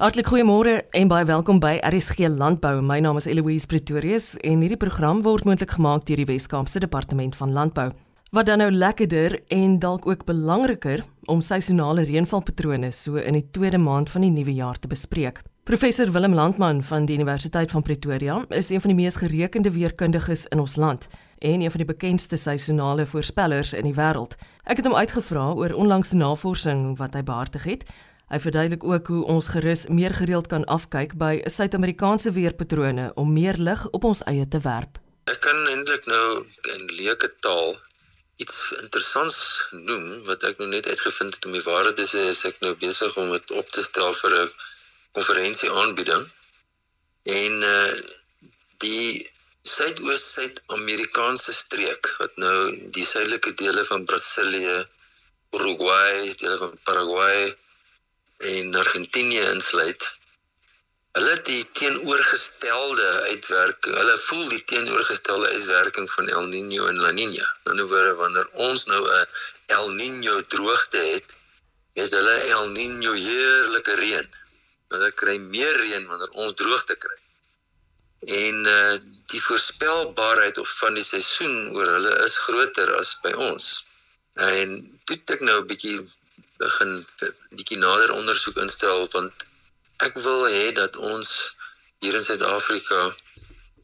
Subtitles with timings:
[0.00, 2.78] Hartlik goeiemôre en baie welkom by RSG Landbou.
[2.80, 7.36] My naam is Eloise Pretorius en hierdie program word moontlik gemaak deur die Wes-Kaapse Departement
[7.36, 7.90] van Landbou.
[8.32, 13.76] Wat dan nou lekkerder en dalk ook belangriker om seisonale reënvalpatrone so in die tweede
[13.76, 15.42] maand van die nuwe jaar te bespreek.
[15.68, 20.46] Professor Willem Landman van die Universiteit van Pretoria is een van die mees gerekende weerkundiges
[20.48, 21.10] in ons land
[21.44, 24.40] en een van die bekendste seisonale voorspellers in die wêreld.
[24.64, 27.84] Ek het hom uitgevra oor onlangse navorsing wat hy behartig het
[28.30, 33.56] Hy verduidelik ook hoe ons gerus meer gereeld kan afkyk by Suid-Amerikaanse weerpatrone om meer
[33.58, 35.00] lig op ons eie te werp.
[35.32, 36.26] Ek kan eintlik nou
[36.74, 37.72] in leuke taal
[38.38, 39.40] iets interessants
[39.74, 42.70] noem wat ek nou net uitgevind het om die waarheid te sê, is ek nou
[42.78, 44.52] besig om dit op te stel vir 'n
[45.18, 46.22] konferensie aanbieding.
[47.34, 47.92] En uh
[48.80, 49.26] die
[49.66, 52.58] Suidoos Suid-Amerikaanse streek wat nou
[52.94, 54.78] die suidelike dele van Brasilië,
[55.58, 57.50] Uruguay, dele van Paraguay
[58.40, 60.14] en Argentinië insluit.
[61.12, 63.94] Hulle het die teenoorgestelde uitwerking.
[63.96, 67.46] Hulle voel die teenoorgestelde uitwerking van El Niño en La Niña.
[67.70, 69.26] In 'n woorde wanneer ons nou 'n
[69.76, 71.26] El Niño droogte het,
[71.94, 74.28] het hulle El Niño heerlike reën.
[74.88, 77.18] Hulle kry meer reën wanneer ons droogte kry.
[78.20, 78.94] En uh
[79.32, 83.86] die voorspelbaarheid of van die seisoen oor hulle is groter as by ons.
[84.34, 85.98] En toe ek nou 'n bietjie
[86.62, 86.94] begin
[87.58, 89.46] bietjie nader ondersoek instel want
[90.06, 91.34] ek wil hê dat ons
[92.04, 93.00] hier in Suid-Afrika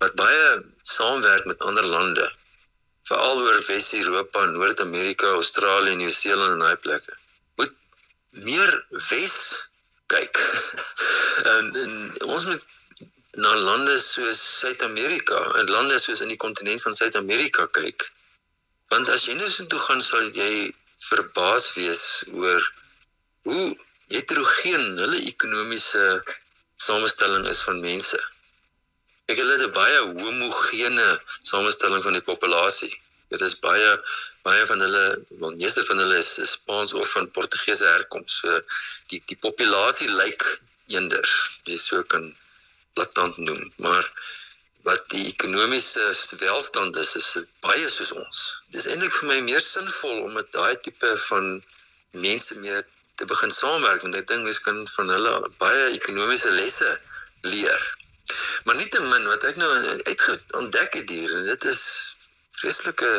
[0.03, 0.49] wat baie
[0.97, 2.27] saamwerk met ander lande
[3.09, 7.15] veral oor Wes-Europa, Noord-Amerika, Australië, Nieu-Seeland en daai plekke
[7.61, 7.75] moet
[8.49, 8.73] meer
[9.11, 9.37] wes
[10.13, 10.41] kyk.
[11.53, 11.95] en, en
[12.31, 12.67] ons moet
[13.45, 18.07] na lande soos Suid-Amerika en lande soos in die kontinent van Suid-Amerika kyk.
[18.93, 20.51] Want as jy nou so toe gaan sal jy
[21.11, 22.73] verbaas wees oor
[23.49, 23.77] hoe
[24.09, 26.05] heterogeen hulle ekonomiese
[26.77, 28.21] samestelling is van mense.
[29.27, 31.09] Ek hulle het 'n baie homogene
[31.43, 32.93] samestelling van die populasie.
[33.29, 33.91] Dit is baie
[34.47, 35.05] baie van hulle,
[35.41, 38.39] wel meeste van hulle is Spaans of van Portugese herkoms.
[38.41, 38.61] So
[39.11, 40.45] die die populasie lyk
[40.87, 41.33] eenders,
[41.65, 42.29] jy so kan
[42.95, 44.07] latant noem, maar
[44.87, 46.05] wat die ekonomiese
[46.39, 48.43] welstand is, is baie soos ons.
[48.71, 51.49] Dit is eintlik vir my meer sinvol om met daai tipe van
[52.27, 52.79] mense mee
[53.19, 56.93] te begin saamwerk want ek dink mense kan van hulle baie ekonomiese lesse
[57.51, 57.89] leer.
[58.69, 59.73] Maar nietemin wat ek nou
[60.07, 61.83] uitgeontdek het hier en dit is
[62.61, 63.13] vreeslike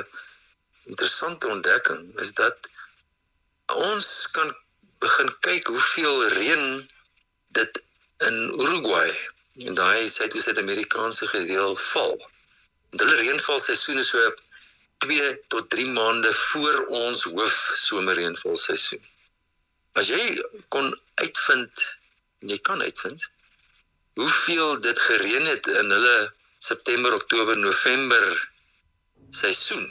[0.88, 2.72] interessante ontdekking is dat
[3.92, 4.56] ons kan
[5.04, 6.68] begin kyk hoeveel reën
[7.60, 7.82] dit
[8.30, 9.12] in Uruguay
[9.66, 12.16] en daai Suid-Amerikaanse gedeel val.
[12.92, 14.34] En hulle reënvalseisoen is so
[15.06, 19.04] 2 tot 3 maande voor ons hoof somerreënvalseisoen.
[19.98, 20.22] As jy
[20.74, 20.92] kon
[21.24, 21.88] uitvind,
[22.40, 23.30] jy kan uitvind
[24.18, 26.18] hoeveel dit gereën het in hulle
[26.58, 28.50] September, Oktober, November
[29.30, 29.86] seisoen,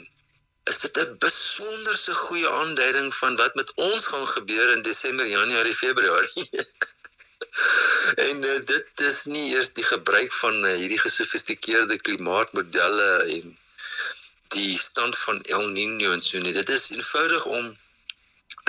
[0.67, 5.75] is dit 'n besonderse goeie aanduiding van wat met ons gaan gebeur in Desember, Januarie,
[5.75, 6.49] Februarie.
[8.15, 13.57] en uh, dit is nie eers die gebruik van uh, hierdie gesofistikeerde klimaatmodelle en
[14.55, 16.53] die stand van El Niño en so nie.
[16.55, 17.75] Dit is eenvoudig om 'n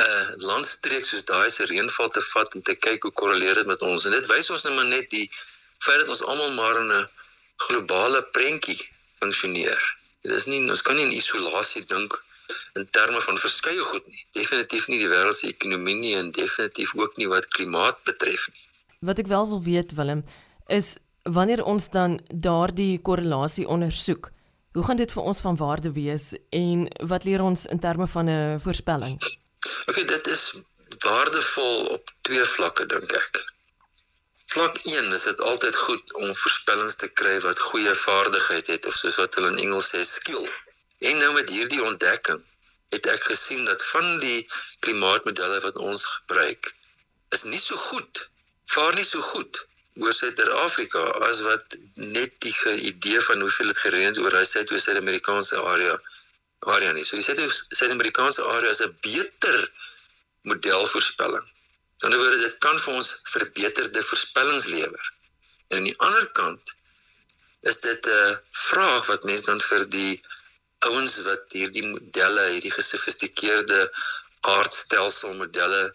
[0.01, 3.67] uh, eh, landstreek soos daai se reënval te vat en te kyk hoe korreleer dit
[3.67, 4.05] met ons.
[4.05, 5.27] En dit wys ons nou maar net die
[5.87, 7.09] feit dat ons almal maar in 'n
[7.67, 8.81] globale prentjie
[9.21, 9.83] funksioneer.
[10.23, 12.23] Dit is nie ons kan nie in isolasie dink
[12.75, 14.25] in terme van verskeie goed nie.
[14.39, 18.68] Definitief nie die wêreld se ekonomie nie en definitief ook nie wat klimaat betref nie.
[18.99, 20.25] Wat ek wel wil weet Willem
[20.67, 24.31] is wanneer ons dan daardie korrelasie ondersoek,
[24.75, 28.31] hoe gaan dit vir ons van waarde wees en wat leer ons in terme van
[28.31, 29.15] 'n voorspelling?
[29.87, 30.43] Okay, dit is
[30.99, 33.45] waardevol op twee vlakke dink ek.
[34.47, 38.95] Vlak 1 is dit altyd goed om voorspellings te kry wat goeie vaardigheid het of
[38.95, 40.49] soos wat hulle in Engels sê skill.
[40.99, 42.43] En nou met hierdie ontdekking
[42.91, 44.49] het ek gesien dat van die
[44.81, 46.75] klimaatmodelle wat ons gebruik
[47.31, 48.29] is nie so goed
[48.75, 49.67] vaar nie so goed
[49.99, 52.55] oor Suid-Afrika as wat net die
[52.91, 55.99] idee van hoeveel dit gereën het oor hy Suid-Amerikaanse area
[56.75, 57.05] area nie.
[57.07, 59.59] So die Suid-Amerikaanse area is 'n beter
[60.51, 61.47] modelvoorspelling.
[62.05, 65.13] Aan die ander wyse dit kan vir ons verbeterde voorspellings lewer.
[65.69, 66.75] En aan die ander kant
[67.71, 70.21] is dit 'n vraag wat mense dan vir die
[70.87, 73.81] ouens wat hierdie modelle, hierdie gesofistikeerde
[74.41, 75.95] aardstelsel modelle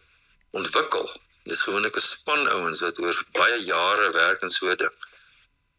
[0.52, 1.08] ontwikkel
[1.51, 4.95] Dis gewoonlik 'n span ouens wat oor baie jare werk en so ding.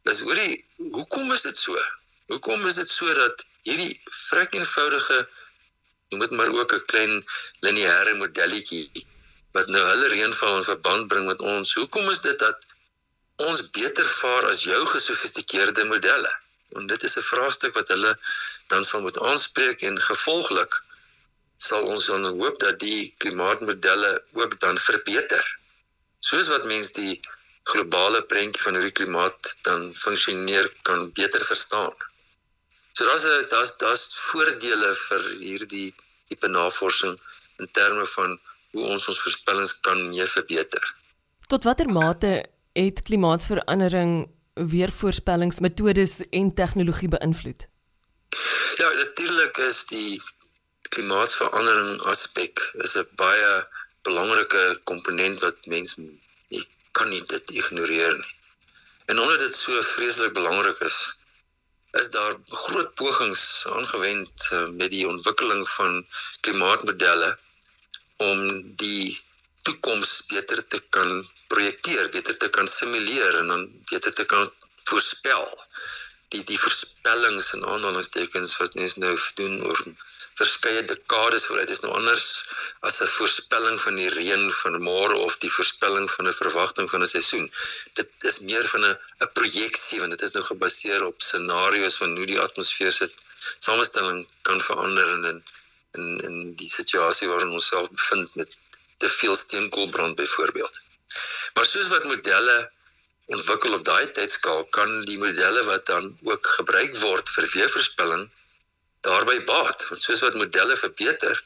[0.08, 0.54] Dis hoorie,
[0.96, 1.74] hoekom is dit so?
[2.32, 5.18] Hoekom is dit so dat hierdie vrek eenvoudige
[6.08, 7.14] noem dit maar ook 'n klein
[7.66, 8.86] lineêre modelletjie
[9.56, 11.74] wat nou hulle reënval in verband bring met ons.
[11.80, 12.66] Hoekom is dit dat
[13.36, 16.32] ons beter vaar as jou gesofistikeerde modelle?
[16.74, 18.12] Want dit is 'n vraagstuk wat hulle
[18.66, 20.82] dan sal moet aanspreek en gevolglik
[21.64, 25.44] sal ons dan hoop dat die klimaatmodelle ook dan verbeter.
[26.20, 27.20] Soos wat mense die
[27.72, 31.94] globale prentjie van hoe die klimaat dan funksioneer kan beter verstaan.
[32.92, 35.94] So daar's 'n daar's daar's voordele vir hierdie
[36.28, 37.16] tipe navorsing
[37.58, 38.38] in terme van
[38.72, 40.94] hoe ons ons voorspellings kan meer verbeter.
[41.46, 47.66] Tot watter mate het klimaatsverandering weer voorspellingsmetodes en tegnologie beïnvloed?
[48.76, 50.20] Ja, natuurlik is die
[50.96, 53.50] klimaatsverandering aspek is 'n baie
[54.08, 56.64] belangrike komponent wat mense nie
[56.96, 58.32] kan nie dit ignoreer nie.
[59.10, 60.98] En omdat dit so vreeslik belangrik is,
[62.00, 63.42] is daar groot pogings
[63.78, 66.06] aangewend uh, met die ontwikkeling van
[66.40, 67.30] klimaatmodelle
[68.28, 68.40] om
[68.84, 69.18] die
[69.62, 71.10] toekoms beter te kan
[71.52, 74.50] projekteer, beter te kan simuleer en dan beter te kan
[74.90, 75.44] voorspel.
[76.34, 79.84] Die die voorspellings en aanhalingstekens wat mense nou doen oor
[80.38, 82.24] verskeie dekades vooruit is nou anders
[82.88, 87.02] as 'n voorspelling van die reën van môre of die voorspelling van 'n verwagting van
[87.02, 87.46] 'n seisoen.
[88.00, 92.16] Dit is meer van 'n 'n projeksie want dit is nou gebaseer op scenario's van
[92.16, 93.10] hoe die atmosfeer se
[93.58, 95.44] samestelling kan verander en in
[95.98, 98.58] in in die situasie waarin ons self bevind met
[98.96, 100.80] te veel steenkoolbrand byvoorbeeld.
[101.54, 102.70] Maar soos wat modelle
[103.26, 108.24] ontwikkel op daai tydskaal, kan die modelle wat dan ook gebruik word vir weervoorspelling
[109.06, 109.86] daarbey baat.
[109.88, 111.42] Want soos wat modelle verbeter,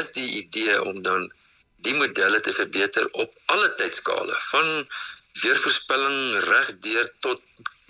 [0.00, 1.28] is die idee om dan
[1.86, 4.68] die modelle te verbeter op alle tydskale van
[5.42, 7.42] weervoorspelling reg deur tot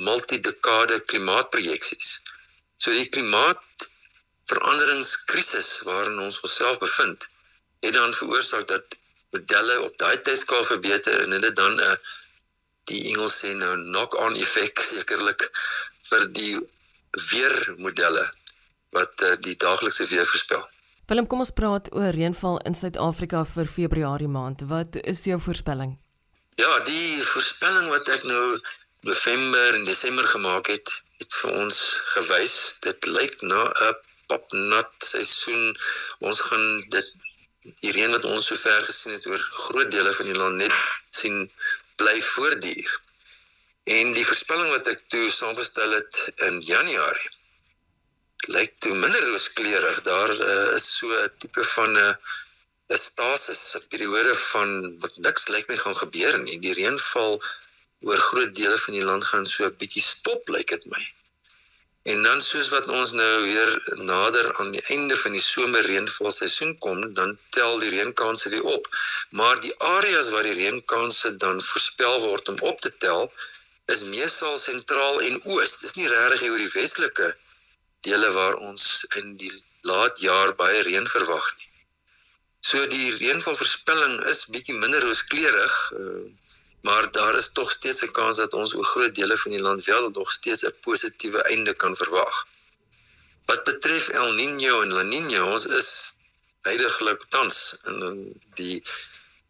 [0.09, 2.11] multidekade klimaatprojeksies.
[2.77, 3.89] So die klimaat
[4.53, 7.29] veranderingskrisis waarin ons onsself bevind,
[7.85, 8.97] het dan veroorsaak dat
[9.35, 11.97] modelle op daai tydskaal verbeter en dit dan 'n uh,
[12.89, 15.45] die Engels sê nou knock-on effek sekerlik
[16.11, 16.55] vir die
[17.31, 18.25] weermodelle
[18.97, 20.65] wat uh, die daaglikse weer voorspel.
[21.09, 24.65] Willem, kom ons praat oor reënval in Suid-Afrika vir Februarie maand.
[24.73, 25.95] Wat is jou voorspelling?
[26.61, 28.59] Ja, die voorspelling wat ek nou
[29.09, 30.93] November en Desember gemaak het,
[31.23, 31.79] het vir ons
[32.15, 33.95] gewys dit lyk na 'n
[34.29, 35.79] popnat seisoen.
[36.19, 37.09] Ons gaan dit
[37.81, 40.77] die reën wat ons sover gesien het oor groot dele van die land net
[41.09, 41.51] sien
[41.97, 42.93] bly voortduur.
[43.97, 47.38] En die voorspelling wat ek toe saamgestel het in Januarie
[48.57, 50.03] lyk toe minder rooskleurig.
[50.03, 52.15] Daar uh, is so 'n tipe van 'n uh,
[52.95, 54.69] 'n stasis, 'n periode van
[55.03, 56.59] wat niks lyk my gaan gebeur nie.
[56.67, 57.33] Die reënval
[58.09, 61.03] oor groot dele van die land gaan so 'n bietjie stop lyk dit my.
[62.13, 63.71] En dan soos wat ons nou weer
[64.11, 68.89] nader aan die einde van die somerreënvalseisoen kom, dan tel die reënkanse weer op.
[69.41, 73.33] Maar die areas waar die reënkanse dan voorspel word om op te tel,
[73.95, 75.79] is meestal sentraal en oos.
[75.85, 77.29] Dis nie regtig oor die westelike
[78.01, 79.53] dele waar ons in die
[79.83, 81.71] laat jaar baie reën verwag nie.
[82.61, 85.75] So die reënvalvoorspelling is bietjie minder rooskleurig.
[85.95, 86.27] Uh,
[86.87, 89.85] maar daar is tog steeds 'n kans dat ons oor groot dele van die land
[89.85, 92.47] wel nog steeds 'n positiewe einde kan verwag.
[93.47, 95.89] Wat betref El Niño en La Niña, ons is
[96.63, 97.99] heidaglik tans in
[98.55, 98.83] die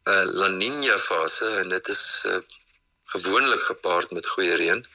[0.04, 2.38] uh, La Niña fase en dit is uh,
[3.04, 4.86] gewoonlik gepaard met goeie reën.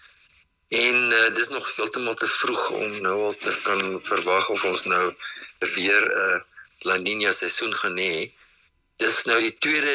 [0.73, 4.83] En uh, dis nog heeltemal te vroeg om nou al te kan verwag of ons
[4.89, 5.03] nou
[5.75, 6.39] weer 'n uh,
[6.89, 8.31] La Niña seisoen gaan hê.
[8.97, 9.93] Dis nou die tweede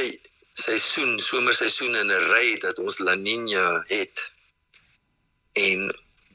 [0.54, 4.30] seisoen, somerseisoen in 'n ry dat ons La Niña het.
[5.52, 5.90] En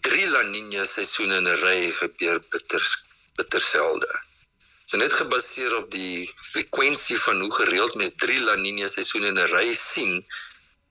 [0.08, 2.84] drie La Niña seisoene in 'n ry gebeur bitter
[3.38, 4.12] bitter selde.
[4.86, 9.40] So net gebaseer op die frekwensie van hoe gereeld mens drie La Niña seisoene in
[9.40, 10.26] 'n ry sien,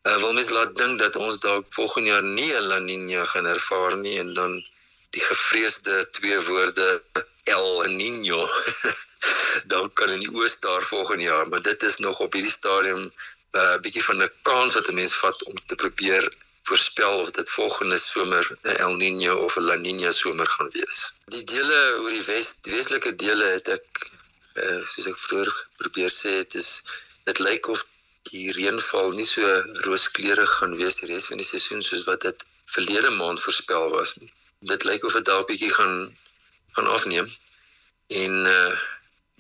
[0.09, 3.47] uh, wil mens laat dink dat ons dalk volgende jaar nie 'n La Niña gaan
[3.47, 4.53] ervaar nie en dan
[5.11, 7.03] die gevreesde twee woorde
[7.45, 8.41] El Niño
[9.73, 13.03] dan kan in die oos daar volgende jaar, maar dit is nog op hierdie stadium
[13.03, 13.13] 'n
[13.63, 16.25] uh, bietjie van 'n kans wat 'n mens vat om te probeer
[16.63, 21.13] voorspel of dit volgende somer 'n El Niño of 'n La Niña somer gaan wees.
[21.35, 23.87] Die dele oor die wes die weselike dele het ek
[24.63, 26.71] uh, soos ek vroeër probeer sê, dit is
[27.25, 27.85] dit lyk of
[28.31, 29.43] die reënval nie so
[29.87, 34.17] rooskleurig gaan wees die res van die seisoen soos wat dit verlede maand voorspel was
[34.21, 34.31] nie
[34.73, 35.97] dit lyk of dit dalk bietjie gaan
[36.77, 37.29] gaan afneem
[38.09, 38.75] en uh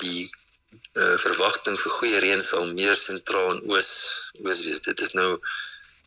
[0.02, 0.30] die
[0.98, 3.90] uh verwagting vir goeie reën sal meer sentraal en oos
[4.44, 4.82] oos wees.
[4.84, 5.36] Dit is nou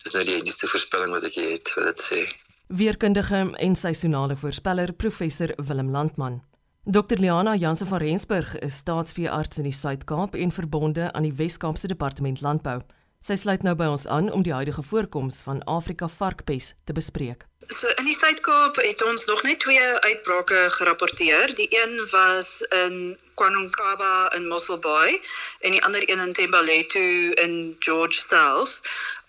[0.04, 2.22] dis nou die enigste voorspelling wat ek het wat dit sê.
[2.68, 6.42] Weerkundige en seisonale voorspeller professor Willem Landman.
[6.88, 11.88] Dr Liana Jansen van Rensburg is staatsveearts in die Suid-Kaap en verbonde aan die Wes-Kaapse
[11.88, 12.84] Departement Landbou.
[13.26, 17.48] Sy sluit nou by ons aan om die huidige voorkoms van Afrika varkpes te bespreek.
[17.74, 21.56] So in die Suid-Kaap het ons nog net twee uitbrake gerapporteer.
[21.58, 25.18] Die een was in KwaNongkaba in Mossel Bay
[25.66, 28.78] en die ander een in Thembalethu in George self.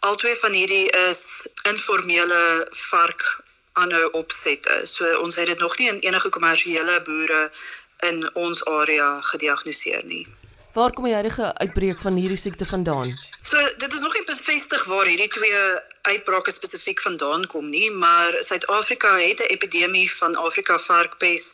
[0.05, 3.25] Albei van hierdie is informele vark
[3.81, 4.81] aanhou opsette.
[4.85, 7.51] So ons het dit nog nie in enige kommersiële boere
[8.09, 10.25] in ons area gediagnoseer nie.
[10.77, 13.13] Waar kom die huidige uitbreek van hierdie siekte vandaan?
[13.41, 15.63] So dit is nog nie bevestig waar hierdie twee
[16.07, 21.45] uitbrake spesifiek vandaan kom nie, maar Suid-Afrika het 'n epidemie van Afrika varkpes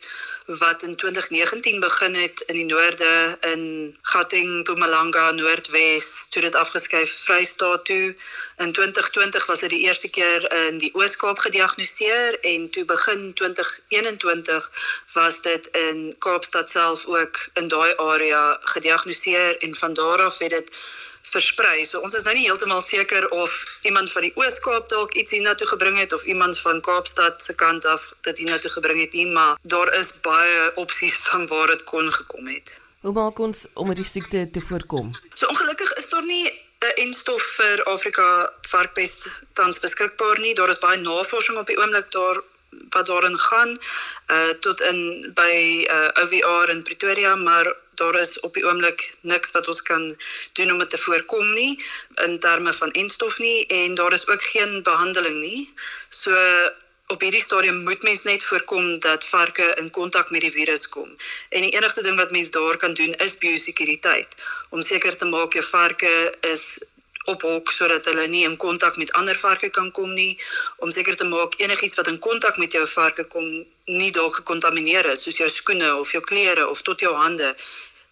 [0.45, 3.63] wat in 2019 begin het in die noorde in
[4.01, 8.15] Gauteng, Mpumalanga, Noordwes, toe dit afgeskuif Vrystaat toe.
[8.57, 14.71] In 2020 was dit die eerste keer in die Oos-Kaap gediagnoseer en toe begin 2021
[15.13, 20.49] was dit in Kaapstad self ook in daai area gediagnoseer en van daar af het
[20.49, 20.77] dit
[21.23, 21.85] versprei.
[21.85, 23.51] So ons is nou nie heeltemal seker of
[23.87, 27.85] iemand van die Oos-Kaap dalk iets hiernatoe gebring het of iemand van Kaapstad se kant
[27.85, 32.11] af dit hiernatoe gebring het nie, maar daar is baie opsies van waar dit kon
[32.11, 32.79] gekom het.
[33.03, 35.11] Hoe maak ons om die siekte te voorkom?
[35.33, 36.47] So ongelukkig is daar nie
[36.83, 40.53] 'n enstof vir Afrika varkpes tans beskikbaar nie.
[40.55, 42.41] Daar is baie navorsing op die oomblik daar
[42.89, 43.77] wat daarin gaan
[44.31, 45.55] uh tot in by
[45.91, 50.15] uh OVR in Pretoria maar daar is op die oomblik niks wat ons kan
[50.53, 51.73] doen om dit te voorkom nie
[52.25, 55.73] in terme van enstof nie en daar is ook geen behandeling nie.
[56.09, 56.33] So
[57.07, 61.09] op hierdie stadium moet mens net voorkom dat varke in kontak met die virus kom.
[61.49, 64.35] En die enigste ding wat mens daar kan doen is biosekuriteit
[64.69, 66.13] om seker te maak jou varke
[66.53, 66.65] is
[67.31, 70.37] op hok sodat hulle nie in kontak met ander varke kan kom nie
[70.77, 73.47] om seker te maak enigiets wat in kontak met jou varke kom
[73.85, 77.55] nie dalk gekontamineer is soos jou skoene of jou klere of tot jou hande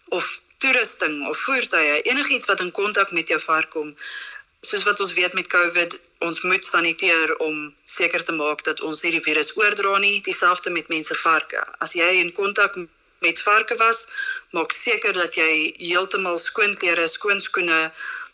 [0.08, 0.24] of
[0.62, 3.92] toerusting of voertuie enigiets wat in kontak met jou vark kom.
[4.62, 7.56] Soos wat ons weet met covid ons moet saniteer om
[7.98, 11.62] seker te maak dat ons hierdie virus oordra nie dieselfde met mense varke.
[11.84, 12.78] As jy in kontak
[13.26, 14.04] met varke was
[14.58, 15.50] maak seker dat jy
[15.80, 17.80] heeltemal skoon klere skoon skoene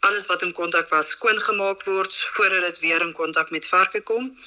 [0.00, 4.00] alles wat in kontak was skoon gemaak word voordat dit weer in kontak met varke
[4.00, 4.38] kom.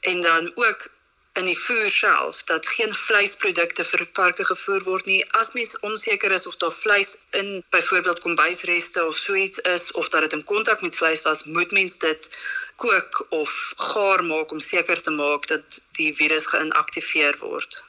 [0.00, 0.88] En dan ook
[1.32, 5.20] in die voer self dat geen vleisprodukte vir varke gevoer word nie.
[5.40, 10.08] As mens onseker is of daar vleis in byvoorbeeld kombuisreste of so iets is of
[10.08, 12.28] dat dit in kontak met vleis was moet mens dit
[12.76, 17.82] kook of gaar maak om seker te maak dat die virus geïnaktiveer word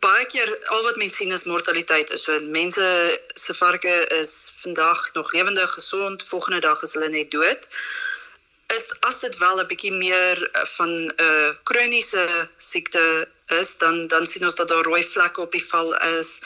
[0.00, 2.10] baie keer al wat mense sien is mortaliteit.
[2.18, 2.86] So mense
[3.34, 7.68] se varke is vandag nog lewendig, gesond, volgende dag is hulle net dood.
[8.74, 14.06] Is as dit wel 'n bietjie meer eh, van 'n uh, kroniese siekte is, dan
[14.06, 16.42] dan sien ons dat daar rooi vlekke op die val is.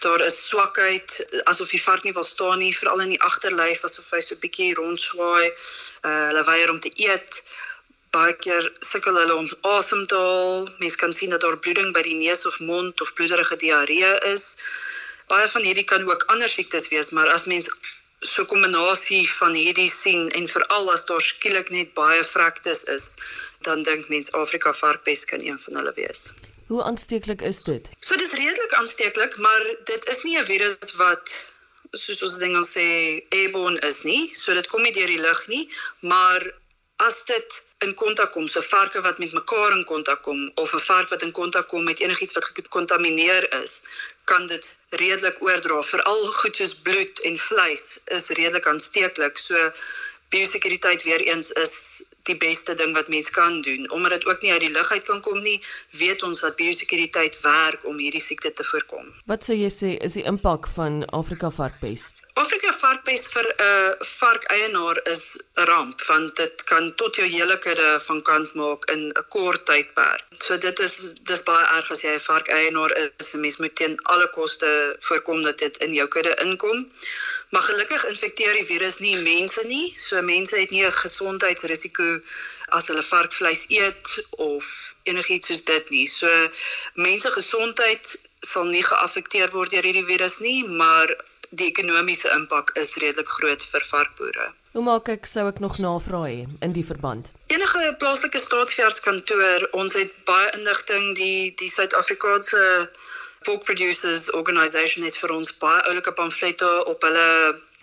[0.00, 4.10] Daar is swakheid, asof die vark nie wil staan nie, veral in die agterlyf asof
[4.10, 5.48] hy so bietjie rondswaai.
[6.04, 7.42] Uh, hulle weier om te eet
[8.16, 10.68] baie keer sukkel hulle om asem te haal.
[10.82, 14.46] Mense kan sien dat daar bloeding by die neus of mond of bloederige diarree is.
[15.32, 17.70] Baie van hierdie kan ook ander siektes wees, maar as mens
[18.20, 23.16] so 'n kombinasie van hierdie sien en veral as daar skielik net baie vrektes is,
[23.60, 26.32] dan dink mens Afrika varkpes kan een van hulle wees.
[26.66, 27.90] Hoe aansteeklik is dit?
[28.00, 31.52] So dis redelik aansteeklik, maar dit is nie 'n virus wat
[31.92, 32.86] soos ons ding ons sê
[33.30, 34.28] airborne is nie.
[34.34, 35.68] So dit kom nie deur die lug nie,
[36.00, 36.52] maar
[36.96, 40.84] as dit in kontak kom, so varke wat met mekaar in kontak kom of 'n
[40.88, 43.84] vark wat in kontak kom met enigiets wat gekontamineer is,
[44.24, 45.82] kan dit redelik oordra.
[45.82, 49.38] Veral goed soos bloed en vleis is redelik aansteeklik.
[49.38, 49.72] So
[50.28, 51.74] biosekuriteit weer eens is
[52.22, 53.90] die beste ding wat mens kan doen.
[53.90, 57.40] Omdat dit ook nie uit die lug uit kan kom nie, weet ons dat biosekuriteit
[57.40, 59.12] werk om hierdie siekte te voorkom.
[59.26, 62.12] Wat sou jy sê is die impak van Afrika varkpes?
[62.36, 65.22] Afrika varkpes vir 'n uh, varkeienaar is
[65.56, 69.62] 'n ramp want dit kan tot jou hele kudde van kant maak in 'n kort
[69.70, 70.24] tydperk.
[70.46, 70.96] So dit is
[71.30, 73.32] dis baie erg as jy 'n varkeienaar is.
[73.34, 74.68] 'n Mens moet teen alle koste
[75.06, 76.78] voorkom dat dit in jou kudde inkom.
[77.52, 79.94] Maar gelukkig infekteer die virus nie mense nie.
[79.98, 82.20] So mense het nie 'n gesondheidsrisiko
[82.76, 86.06] as hulle varkvleis eet of enigiets soos dit nie.
[86.06, 86.28] So
[86.94, 88.04] mense gesondheid
[88.40, 91.16] sal nie geaffekteer word deur hierdie virus nie, maar
[91.50, 94.46] die ekonomiese impak is redelik groot vir varkboere.
[94.72, 97.30] Hoe maak ek sou ek nog navrae hê in die verband?
[97.52, 102.62] Enige plaaslike staatsveeartskantoor, ons het baie inligting die die Suid-Afrikaanse
[103.46, 107.28] Pork Producers Organisation het vir ons baie oulike pamflette op hulle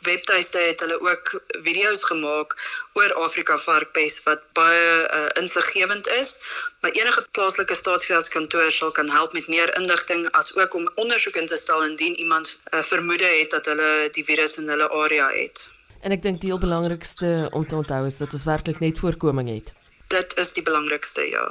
[0.03, 1.31] webtuiste het hulle ook
[1.65, 2.55] video's gemaak
[2.93, 6.37] oor Afrika varkpes wat baie uh, insiggewend is.
[6.81, 11.47] Maar enige plaaslike staatsveldkantoor sal kan help met meer inligting as ook om ondersoek in
[11.47, 15.67] te stel indien iemand uh, vermoede het dat hulle die virus in hulle area het.
[16.03, 19.49] En ek dink die heel belangrikste om te onthou is dat ons werklik net voorkoming
[19.53, 19.71] het.
[20.11, 21.45] Dit is die belangrikste, ja.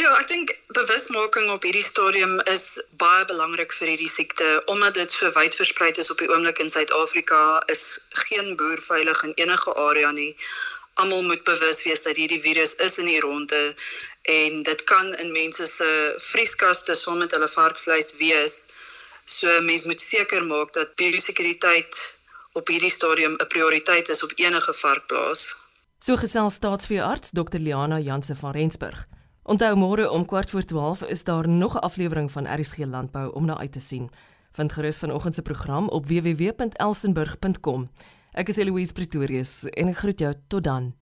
[0.00, 2.64] Ja, ek dink bewusmaking op hierdie stadium is
[3.00, 6.72] baie belangrik vir hierdie siekte omdat dit so wyd versprei is op die oomblik in
[6.72, 7.82] Suid-Afrika is
[8.24, 10.30] geen boer veilig in enige area nie.
[10.94, 13.60] Almal moet bewus wees dat hierdie virus is in die ronde
[14.32, 15.90] en dit kan in mense se
[16.32, 18.58] vrieskaste saam met hulle varkvleis wees.
[19.28, 22.00] So mense moet seker maak dat biosekuriteit
[22.56, 25.50] op hierdie stadium 'n prioriteit is op enige varkplaas.
[26.00, 27.60] So gesels staatsveearts Dr.
[27.60, 29.11] Liana Janse van Rensburg.
[29.42, 33.44] Onthou môre om kwart voor 12 is daar nog 'n aflewering van RSG Landbou om
[33.44, 34.10] na uit te sien.
[34.50, 37.90] Vind gerus vanoggend se program op www.elsenburg.com.
[38.32, 41.01] Ek is Eloise Pretorius en ek groet jou tot dan.